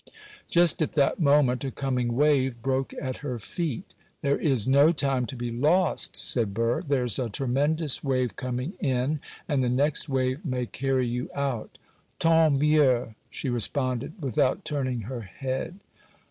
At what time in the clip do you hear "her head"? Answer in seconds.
15.01-15.79